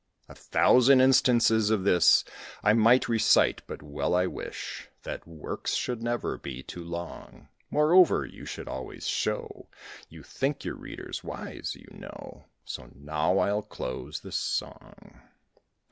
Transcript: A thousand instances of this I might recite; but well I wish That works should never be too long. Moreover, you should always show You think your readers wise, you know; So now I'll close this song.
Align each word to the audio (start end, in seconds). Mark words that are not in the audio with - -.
A 0.27 0.33
thousand 0.33 0.99
instances 0.99 1.69
of 1.69 1.83
this 1.83 2.25
I 2.63 2.73
might 2.73 3.07
recite; 3.07 3.61
but 3.67 3.83
well 3.83 4.15
I 4.15 4.25
wish 4.25 4.89
That 5.03 5.27
works 5.27 5.75
should 5.75 6.01
never 6.01 6.39
be 6.39 6.63
too 6.63 6.83
long. 6.83 7.49
Moreover, 7.69 8.25
you 8.25 8.43
should 8.47 8.67
always 8.67 9.05
show 9.05 9.67
You 10.09 10.23
think 10.23 10.65
your 10.65 10.73
readers 10.73 11.23
wise, 11.23 11.75
you 11.75 11.87
know; 11.91 12.45
So 12.65 12.89
now 12.95 13.37
I'll 13.37 13.61
close 13.61 14.21
this 14.21 14.39
song. 14.39 15.21